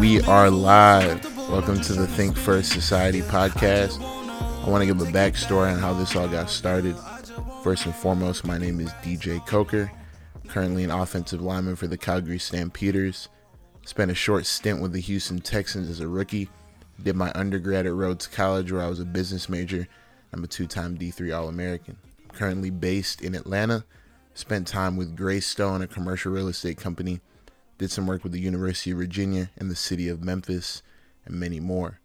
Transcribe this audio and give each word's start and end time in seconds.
are 0.00 0.48
live. 0.48 1.22
Welcome 1.50 1.78
to 1.82 1.92
the 1.92 2.06
Think 2.06 2.34
First 2.34 2.72
Society 2.72 3.20
podcast. 3.20 4.00
I 4.00 4.66
want 4.66 4.80
to 4.80 4.86
give 4.86 4.98
a 4.98 5.12
backstory 5.12 5.70
on 5.70 5.78
how 5.78 5.92
this 5.92 6.16
all 6.16 6.26
got 6.26 6.48
started. 6.48 6.96
First 7.62 7.84
and 7.84 7.94
foremost, 7.94 8.46
my 8.46 8.56
name 8.56 8.80
is 8.80 8.90
DJ 9.02 9.46
Coker, 9.46 9.92
currently 10.48 10.84
an 10.84 10.90
offensive 10.90 11.42
lineman 11.42 11.76
for 11.76 11.86
the 11.86 11.98
Calgary 11.98 12.38
Stampeders. 12.38 13.28
Spent 13.84 14.10
a 14.10 14.14
short 14.14 14.46
stint 14.46 14.80
with 14.80 14.92
the 14.92 15.00
Houston 15.00 15.38
Texans 15.38 15.90
as 15.90 16.00
a 16.00 16.08
rookie. 16.08 16.48
Did 17.02 17.14
my 17.14 17.30
undergrad 17.34 17.84
at 17.84 17.92
Rhodes 17.92 18.26
College, 18.26 18.72
where 18.72 18.82
I 18.82 18.88
was 18.88 19.00
a 19.00 19.04
business 19.04 19.50
major. 19.50 19.86
I'm 20.32 20.42
a 20.42 20.46
two 20.46 20.66
time 20.66 20.96
D3 20.96 21.36
All 21.38 21.46
American. 21.46 21.98
Currently 22.32 22.70
based 22.70 23.20
in 23.20 23.34
Atlanta. 23.34 23.84
Spent 24.32 24.66
time 24.66 24.96
with 24.96 25.14
Greystone, 25.14 25.82
a 25.82 25.86
commercial 25.86 26.32
real 26.32 26.48
estate 26.48 26.78
company 26.78 27.20
did 27.80 27.90
some 27.90 28.06
work 28.06 28.22
with 28.22 28.32
the 28.32 28.40
University 28.40 28.90
of 28.90 28.98
Virginia 28.98 29.48
and 29.56 29.70
the 29.70 29.74
city 29.74 30.06
of 30.06 30.22
Memphis, 30.22 30.82
and 31.24 31.34
many 31.40 31.60
more. 31.60 31.98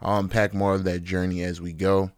I'll 0.00 0.18
unpack 0.18 0.54
more 0.54 0.74
of 0.74 0.84
that 0.84 1.04
journey 1.04 1.42
as 1.42 1.60
we 1.60 1.74
go, 1.74 2.12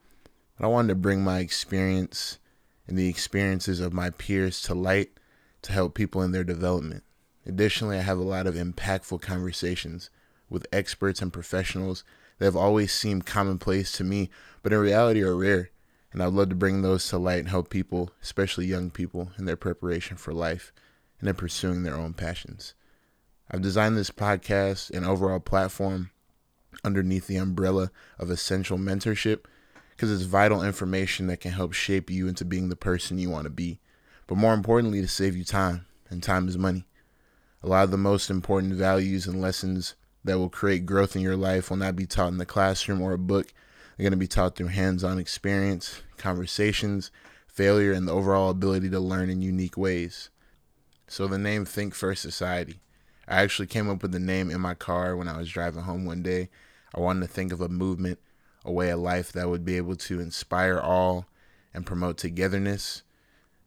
but 0.57 0.65
I 0.65 0.69
wanted 0.69 0.91
to 0.91 0.95
bring 0.95 1.25
my 1.25 1.41
experience 1.41 2.39
and 2.87 2.97
the 2.97 3.09
experiences 3.09 3.81
of 3.81 3.93
my 3.93 4.11
peers 4.11 4.63
to 4.63 4.75
light 4.75 5.11
to 5.63 5.73
help 5.73 5.95
people 5.95 6.23
in 6.23 6.31
their 6.31 6.45
development. 6.45 7.03
Additionally, 7.45 7.99
I 7.99 8.03
have 8.03 8.19
a 8.19 8.23
lot 8.23 8.47
of 8.47 8.55
impactful 8.55 9.21
conversations 9.21 10.09
with 10.49 10.69
experts 10.73 11.21
and 11.21 11.33
professionals 11.33 12.05
that 12.39 12.45
have 12.45 12.55
always 12.55 12.93
seemed 12.93 13.27
commonplace 13.27 13.91
to 13.93 14.05
me, 14.05 14.31
but 14.63 14.73
in 14.73 14.79
reality 14.79 15.23
are 15.23 15.35
rare. 15.35 15.71
And 16.13 16.23
I'd 16.23 16.35
love 16.35 16.51
to 16.51 16.55
bring 16.55 16.83
those 16.83 17.09
to 17.09 17.19
light 17.19 17.41
and 17.41 17.49
help 17.49 17.69
people, 17.69 18.11
especially 18.23 18.67
young 18.67 18.91
people, 18.91 19.33
in 19.39 19.45
their 19.45 19.57
preparation 19.57 20.17
for 20.17 20.33
life 20.33 20.73
and 21.19 21.29
in 21.29 21.35
pursuing 21.35 21.83
their 21.83 21.97
own 21.97 22.13
passions. 22.13 22.75
I've 23.55 23.61
designed 23.61 23.99
this 23.99 24.11
podcast 24.11 24.91
and 24.91 25.05
overall 25.05 25.39
platform 25.39 26.11
underneath 26.83 27.27
the 27.27 27.37
umbrella 27.37 27.91
of 28.19 28.31
essential 28.31 28.79
mentorship 28.79 29.45
because 29.91 30.11
it's 30.11 30.23
vital 30.23 30.63
information 30.63 31.27
that 31.27 31.41
can 31.41 31.53
help 31.53 31.75
shape 31.75 32.09
you 32.09 32.29
into 32.29 32.47
being 32.47 32.71
the 32.71 32.77
person 32.77 33.19
you 33.19 33.29
want 33.29 33.45
to 33.45 33.51
be. 33.51 33.79
But 34.27 34.39
more 34.39 34.55
importantly, 34.55 35.03
to 35.03 35.09
save 35.09 35.37
you 35.37 35.45
time, 35.45 35.85
and 36.09 36.23
time 36.23 36.49
is 36.49 36.57
money. 36.57 36.87
A 37.63 37.69
lot 37.69 37.85
of 37.85 37.91
the 37.91 37.99
most 37.99 38.31
important 38.31 38.73
values 38.73 39.27
and 39.27 39.39
lessons 39.39 39.97
that 40.25 40.39
will 40.39 40.49
create 40.49 40.87
growth 40.87 41.15
in 41.15 41.21
your 41.21 41.37
life 41.37 41.69
will 41.69 41.77
not 41.77 41.95
be 41.95 42.07
taught 42.07 42.33
in 42.33 42.39
the 42.39 42.47
classroom 42.47 43.03
or 43.03 43.13
a 43.13 43.19
book. 43.19 43.53
They're 43.97 44.05
going 44.05 44.13
to 44.13 44.17
be 44.17 44.27
taught 44.27 44.57
through 44.57 44.69
hands 44.69 45.05
on 45.05 45.19
experience, 45.19 46.01
conversations, 46.17 47.11
failure, 47.47 47.93
and 47.93 48.09
the 48.09 48.13
overall 48.13 48.49
ability 48.49 48.89
to 48.89 48.99
learn 48.99 49.29
in 49.29 49.43
unique 49.43 49.77
ways. 49.77 50.31
So, 51.07 51.27
the 51.27 51.37
name 51.37 51.67
Think 51.67 51.95
First 51.95 52.23
Society 52.23 52.81
I 53.29 53.43
actually 53.43 53.69
came 53.69 53.89
up 53.89 54.03
with 54.03 54.13
the 54.13 54.19
name 54.19 54.51
in 54.51 54.61
my 54.61 54.75
car 54.75 55.17
when 55.17 55.29
I 55.29 55.39
was 55.39 55.51
driving 55.51 55.83
home 55.83 56.05
one 56.05 56.23
day. 56.23 56.49
I 56.95 57.01
wanted 57.01 57.21
to 57.21 57.33
think 57.33 57.53
of 57.53 57.61
a 57.61 57.69
movement, 57.69 58.19
a 58.65 58.73
way 58.73 58.91
of 58.91 59.01
life 59.01 59.33
that 59.33 59.49
would 59.49 59.65
be 59.65 59.77
able 59.77 59.97
to 59.97 60.21
inspire 60.21 60.79
all 60.79 61.27
and 61.73 61.87
promote 61.87 62.19
togetherness. 62.19 63.03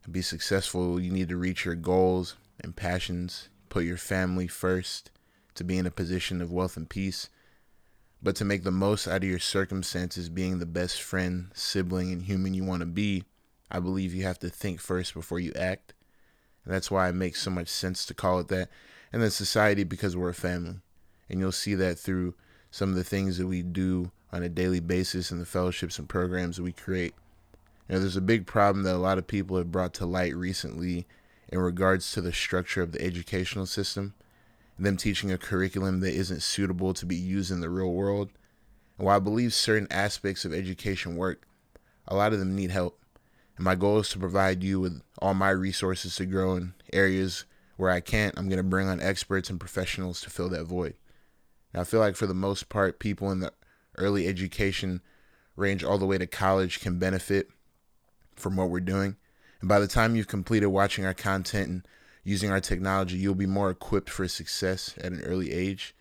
And 0.04 0.14
be 0.14 0.22
successful, 0.22 1.00
you 1.00 1.12
need 1.12 1.30
to 1.30 1.38
reach 1.38 1.66
your 1.66 1.76
goals 1.76 2.36
and 2.60 2.76
passions, 2.76 3.50
put 3.70 3.86
your 3.86 3.98
family 3.98 4.48
first 4.48 5.10
to 5.56 5.64
be 5.64 5.78
in 5.78 5.86
a 5.86 5.92
position 5.92 6.42
of 6.42 6.52
wealth 6.52 6.78
and 6.78 6.88
peace. 6.88 7.30
But 8.22 8.36
to 8.38 8.46
make 8.46 8.64
the 8.64 8.72
most 8.72 9.08
out 9.08 9.24
of 9.24 9.30
your 9.30 9.40
circumstances, 9.40 10.30
being 10.30 10.60
the 10.60 10.66
best 10.66 11.02
friend, 11.02 11.52
sibling, 11.54 12.12
and 12.12 12.24
human 12.24 12.54
you 12.54 12.64
want 12.64 12.82
to 12.82 12.86
be, 12.86 13.24
I 13.72 13.80
believe 13.80 14.14
you 14.14 14.24
have 14.24 14.40
to 14.40 14.50
think 14.50 14.80
first 14.80 15.14
before 15.14 15.40
you 15.40 15.54
act. 15.56 15.94
And 16.64 16.74
that's 16.74 16.92
why 16.92 17.10
it 17.10 17.14
makes 17.14 17.42
so 17.42 17.52
much 17.52 17.68
sense 17.68 18.06
to 18.06 18.14
call 18.14 18.40
it 18.40 18.48
that 18.50 18.70
and 19.16 19.24
then 19.24 19.32
society 19.32 19.86
because 19.86 20.18
we're 20.18 20.28
a 20.28 20.34
family. 20.34 20.76
And 21.30 21.40
you'll 21.40 21.54
see 21.54 21.74
that 21.76 21.98
through 21.98 22.36
some 22.70 22.90
of 22.90 22.96
the 22.96 23.04
things 23.06 23.38
that 23.38 23.48
we 23.48 23.62
do 23.62 24.12
on 24.34 24.44
a 24.44 24.50
daily 24.50 24.82
basis 24.82 25.32
and 25.32 25.40
the 25.40 25.46
fellowships 25.46 25.98
and 25.98 26.10
programs 26.10 26.58
that 26.58 26.64
we 26.64 26.74
create. 26.74 27.14
You 27.88 27.96
know, 27.96 28.02
there's 28.02 28.18
a 28.18 28.22
big 28.22 28.46
problem 28.46 28.84
that 28.84 28.94
a 28.94 28.98
lot 28.98 29.18
of 29.18 29.26
people 29.26 29.56
have 29.56 29.72
brought 29.72 29.94
to 29.94 30.06
light 30.06 30.36
recently 30.36 31.08
in 31.48 31.60
regards 31.60 32.12
to 32.12 32.20
the 32.20 32.34
structure 32.34 32.82
of 32.82 32.92
the 32.92 33.02
educational 33.02 33.66
system, 33.66 34.16
them 34.78 34.98
teaching 34.98 35.32
a 35.32 35.38
curriculum 35.38 36.02
that 36.02 36.14
isn't 36.14 36.44
suitable 36.44 36.94
to 36.96 37.06
be 37.06 37.16
used 37.16 37.52
in 37.52 37.62
the 37.62 37.70
real 37.70 37.94
world. 37.94 38.32
And 38.98 39.08
while 39.08 39.16
I 39.16 39.20
believe 39.20 39.54
certain 39.54 39.88
aspects 39.90 40.44
of 40.44 40.54
education 40.54 41.16
work, 41.16 41.48
a 42.06 42.18
lot 42.18 42.34
of 42.34 42.40
them 42.40 42.54
need 42.54 42.72
help. 42.72 43.00
And 43.56 43.64
my 43.64 43.76
goal 43.76 44.00
is 44.00 44.10
to 44.10 44.20
provide 44.20 44.62
you 44.62 44.82
with 44.82 45.02
all 45.20 45.34
my 45.34 45.52
resources 45.52 46.18
to 46.18 46.26
grow 46.26 46.58
in 46.58 46.74
areas 46.92 47.46
where 47.78 47.92
I 47.92 48.00
can't, 48.00 48.38
I'm 48.38 48.48
going 48.48 48.58
to 48.58 48.64
bring 48.64 48.88
on 48.88 49.02
experts 49.02 49.50
and 49.50 49.60
professionals 49.60 50.22
to 50.22 50.30
fill 50.30 50.50
that 50.50 50.66
void. 50.66 50.96
I 51.74 51.84
feel 51.84 52.00
like 52.00 52.16
for 52.16 52.28
the 52.28 52.34
most 52.34 52.70
part, 52.70 53.00
people 53.00 53.32
in 53.32 53.42
the 53.42 53.52
early 53.98 54.28
education 54.28 55.02
range 55.56 55.84
all 55.84 55.98
the 55.98 56.06
way 56.06 56.18
to 56.18 56.28
college 56.28 56.80
can 56.80 57.00
benefit 57.00 57.50
from 58.36 58.56
what 58.56 58.70
we're 58.70 58.80
doing. 58.80 59.18
And 59.60 59.70
by 59.70 59.80
the 59.80 59.88
time 59.88 60.16
you've 60.16 60.28
completed 60.28 60.68
watching 60.68 61.06
our 61.06 61.14
content 61.14 61.68
and 61.68 61.88
using 62.24 62.50
our 62.52 62.60
technology, 62.60 63.18
you'll 63.18 63.36
be 63.36 63.46
more 63.46 63.70
equipped 63.70 64.10
for 64.10 64.28
success 64.28 64.96
at 64.98 65.12
an 65.12 65.22
early 65.22 65.52
age. 65.52 65.96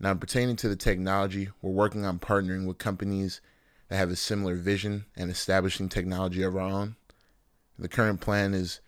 Now, 0.00 0.14
pertaining 0.14 0.56
to 0.56 0.68
the 0.68 0.76
technology, 0.76 1.48
we're 1.60 1.70
working 1.70 2.04
on 2.04 2.20
partnering 2.20 2.66
with 2.66 2.78
companies 2.78 3.40
that 3.88 3.96
have 3.96 4.10
a 4.10 4.16
similar 4.16 4.54
vision 4.54 5.06
and 5.16 5.30
establishing 5.30 5.88
technology 5.88 6.42
of 6.42 6.56
our 6.56 6.62
own. 6.62 6.96
The 7.78 7.88
current 7.88 8.20
plan 8.20 8.54
is 8.54 8.80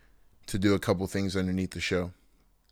to 0.46 0.58
do 0.58 0.74
a 0.74 0.78
couple 0.78 1.06
things 1.06 1.36
underneath 1.36 1.72
the 1.72 1.80
show. 1.80 2.12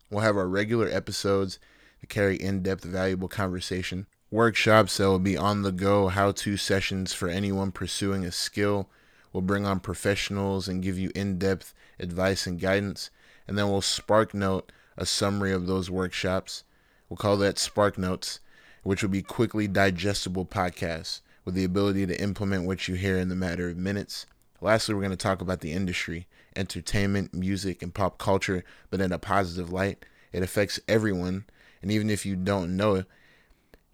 We'll 0.09 0.21
have 0.21 0.37
our 0.37 0.47
regular 0.47 0.87
episodes 0.87 1.59
that 2.01 2.09
carry 2.09 2.35
in 2.35 2.63
depth, 2.63 2.83
valuable 2.83 3.27
conversation, 3.27 4.07
workshops 4.31 4.97
that 4.97 5.07
will 5.07 5.19
be 5.19 5.37
on 5.37 5.61
the 5.61 5.71
go, 5.71 6.07
how 6.07 6.31
to 6.31 6.57
sessions 6.57 7.13
for 7.13 7.27
anyone 7.27 7.71
pursuing 7.71 8.25
a 8.25 8.31
skill. 8.31 8.89
We'll 9.31 9.41
bring 9.41 9.65
on 9.65 9.79
professionals 9.79 10.67
and 10.67 10.81
give 10.81 10.97
you 10.97 11.11
in 11.13 11.37
depth 11.37 11.73
advice 11.99 12.47
and 12.47 12.59
guidance. 12.59 13.11
And 13.47 13.57
then 13.57 13.69
we'll 13.69 13.81
spark 13.81 14.33
note 14.33 14.71
a 14.97 15.05
summary 15.05 15.51
of 15.51 15.67
those 15.67 15.89
workshops. 15.89 16.63
We'll 17.07 17.17
call 17.17 17.37
that 17.37 17.57
Spark 17.57 17.97
Notes, 17.97 18.39
which 18.83 19.01
will 19.01 19.09
be 19.09 19.21
quickly 19.21 19.67
digestible 19.67 20.45
podcasts 20.45 21.21
with 21.45 21.55
the 21.55 21.63
ability 21.63 22.05
to 22.05 22.21
implement 22.21 22.65
what 22.65 22.87
you 22.87 22.95
hear 22.95 23.17
in 23.17 23.29
the 23.29 23.35
matter 23.35 23.69
of 23.69 23.77
minutes. 23.77 24.25
Lastly, 24.61 24.93
we're 24.93 25.01
going 25.01 25.11
to 25.11 25.17
talk 25.17 25.41
about 25.41 25.61
the 25.61 25.71
industry, 25.71 26.27
entertainment, 26.55 27.33
music, 27.33 27.81
and 27.81 27.93
pop 27.93 28.17
culture, 28.17 28.63
but 28.89 29.01
in 29.01 29.11
a 29.11 29.19
positive 29.19 29.71
light. 29.71 30.05
It 30.31 30.43
affects 30.43 30.79
everyone. 30.87 31.45
And 31.81 31.91
even 31.91 32.09
if 32.09 32.25
you 32.25 32.35
don't 32.35 32.75
know 32.75 32.95
it, 32.95 33.05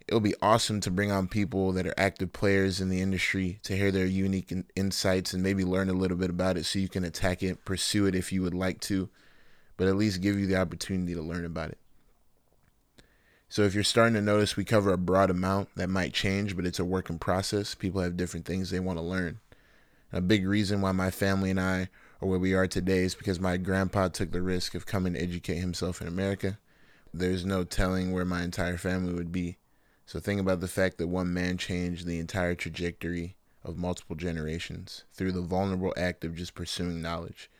it'll 0.08 0.20
be 0.20 0.34
awesome 0.40 0.80
to 0.80 0.90
bring 0.90 1.10
on 1.10 1.28
people 1.28 1.72
that 1.72 1.86
are 1.86 1.94
active 1.96 2.32
players 2.32 2.80
in 2.80 2.88
the 2.88 3.00
industry 3.00 3.58
to 3.64 3.76
hear 3.76 3.90
their 3.90 4.06
unique 4.06 4.52
in- 4.52 4.66
insights 4.76 5.32
and 5.32 5.42
maybe 5.42 5.64
learn 5.64 5.88
a 5.88 5.94
little 5.94 6.16
bit 6.16 6.30
about 6.30 6.56
it 6.56 6.64
so 6.64 6.78
you 6.78 6.88
can 6.88 7.04
attack 7.04 7.42
it, 7.42 7.64
pursue 7.64 8.06
it 8.06 8.14
if 8.14 8.32
you 8.32 8.42
would 8.42 8.54
like 8.54 8.80
to, 8.80 9.08
but 9.76 9.88
at 9.88 9.96
least 9.96 10.20
give 10.20 10.38
you 10.38 10.46
the 10.46 10.56
opportunity 10.56 11.14
to 11.14 11.22
learn 11.22 11.44
about 11.44 11.70
it. 11.70 11.78
So 13.48 13.62
if 13.62 13.74
you're 13.74 13.84
starting 13.84 14.14
to 14.14 14.20
notice 14.20 14.56
we 14.56 14.64
cover 14.64 14.92
a 14.92 14.98
broad 14.98 15.30
amount 15.30 15.68
that 15.76 15.88
might 15.88 16.12
change, 16.12 16.56
but 16.56 16.66
it's 16.66 16.80
a 16.80 16.84
work 16.84 17.08
in 17.08 17.18
process. 17.18 17.74
People 17.74 18.00
have 18.00 18.16
different 18.16 18.44
things 18.44 18.70
they 18.70 18.80
want 18.80 18.98
to 18.98 19.04
learn. 19.04 19.38
A 20.12 20.20
big 20.20 20.46
reason 20.46 20.80
why 20.80 20.92
my 20.92 21.10
family 21.10 21.50
and 21.50 21.60
I 21.60 21.88
are 22.22 22.28
where 22.28 22.38
we 22.38 22.54
are 22.54 22.68
today 22.68 23.04
is 23.04 23.16
because 23.16 23.40
my 23.40 23.56
grandpa 23.56 24.08
took 24.08 24.30
the 24.30 24.40
risk 24.40 24.76
of 24.76 24.86
coming 24.86 25.14
to 25.14 25.20
educate 25.20 25.56
himself 25.56 26.00
in 26.00 26.06
America. 26.06 26.58
There's 27.12 27.44
no 27.44 27.64
telling 27.64 28.12
where 28.12 28.24
my 28.24 28.42
entire 28.42 28.78
family 28.78 29.12
would 29.12 29.32
be. 29.32 29.56
So 30.06 30.20
think 30.20 30.40
about 30.40 30.60
the 30.60 30.68
fact 30.68 30.98
that 30.98 31.08
one 31.08 31.34
man 31.34 31.58
changed 31.58 32.06
the 32.06 32.20
entire 32.20 32.54
trajectory 32.54 33.34
of 33.64 33.76
multiple 33.76 34.14
generations 34.14 35.02
through 35.12 35.32
the 35.32 35.40
vulnerable 35.40 35.92
act 35.96 36.24
of 36.24 36.36
just 36.36 36.54
pursuing 36.54 37.02
knowledge. 37.02 37.50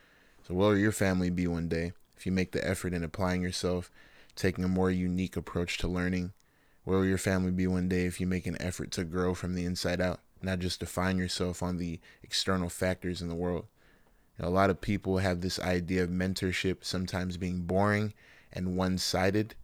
So 0.46 0.54
where 0.54 0.68
will 0.68 0.78
your 0.78 0.92
family 0.92 1.30
be 1.30 1.48
one 1.48 1.68
day 1.68 1.92
if 2.16 2.26
you 2.26 2.30
make 2.30 2.52
the 2.52 2.66
effort 2.66 2.94
in 2.94 3.02
applying 3.02 3.42
yourself, 3.42 3.90
taking 4.36 4.62
a 4.62 4.68
more 4.68 4.92
unique 4.92 5.36
approach 5.36 5.78
to 5.78 5.88
learning? 5.88 6.32
Where 6.84 6.98
will 6.98 7.06
your 7.06 7.18
family 7.18 7.50
be 7.50 7.66
one 7.66 7.88
day 7.88 8.06
if 8.06 8.20
you 8.20 8.28
make 8.28 8.46
an 8.46 8.56
effort 8.62 8.92
to 8.92 9.02
grow 9.02 9.34
from 9.34 9.54
the 9.54 9.64
inside 9.64 10.00
out? 10.00 10.20
Not 10.42 10.58
just 10.58 10.80
define 10.80 11.18
yourself 11.18 11.62
on 11.62 11.78
the 11.78 12.00
external 12.22 12.68
factors 12.68 13.22
in 13.22 13.28
the 13.28 13.34
world. 13.34 13.66
You 14.38 14.44
know, 14.44 14.48
a 14.48 14.50
lot 14.50 14.70
of 14.70 14.80
people 14.80 15.18
have 15.18 15.40
this 15.40 15.58
idea 15.58 16.02
of 16.04 16.10
mentorship 16.10 16.78
sometimes 16.84 17.36
being 17.36 17.62
boring 17.62 18.12
and 18.52 18.76
one 18.76 18.98
sided. 18.98 19.54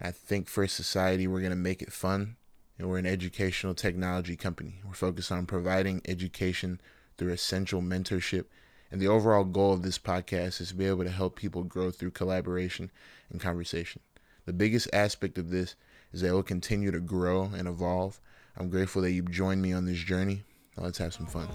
I 0.00 0.10
think 0.10 0.48
for 0.48 0.66
society, 0.66 1.26
we're 1.26 1.40
going 1.40 1.50
to 1.50 1.56
make 1.56 1.82
it 1.82 1.92
fun. 1.92 2.36
And 2.78 2.88
we're 2.88 2.98
an 2.98 3.06
educational 3.06 3.74
technology 3.74 4.36
company. 4.36 4.80
We're 4.86 4.94
focused 4.94 5.30
on 5.30 5.44
providing 5.44 6.00
education 6.06 6.80
through 7.18 7.32
essential 7.32 7.82
mentorship. 7.82 8.46
And 8.90 9.00
the 9.00 9.08
overall 9.08 9.44
goal 9.44 9.74
of 9.74 9.82
this 9.82 9.98
podcast 9.98 10.62
is 10.62 10.68
to 10.68 10.74
be 10.74 10.86
able 10.86 11.04
to 11.04 11.10
help 11.10 11.36
people 11.36 11.62
grow 11.62 11.90
through 11.90 12.12
collaboration 12.12 12.90
and 13.28 13.38
conversation. 13.38 14.00
The 14.46 14.54
biggest 14.54 14.88
aspect 14.94 15.36
of 15.36 15.50
this 15.50 15.76
is 16.12 16.22
that 16.22 16.28
it 16.28 16.32
will 16.32 16.42
continue 16.42 16.90
to 16.90 17.00
grow 17.00 17.50
and 17.54 17.68
evolve 17.68 18.18
I'm 18.60 18.68
grateful 18.68 19.00
that 19.02 19.12
you 19.12 19.22
joined 19.22 19.62
me 19.62 19.72
on 19.72 19.86
this 19.86 19.96
journey. 19.96 20.44
Now 20.76 20.84
let's 20.84 20.98
have 20.98 21.14
some 21.14 21.24
fun. 21.24 21.48